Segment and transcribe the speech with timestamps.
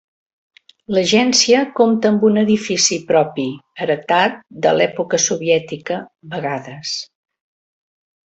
[0.97, 3.45] L'agència compta amb un edifici propi,
[3.85, 5.99] heretat de l'època soviètica
[6.35, 6.95] vegades.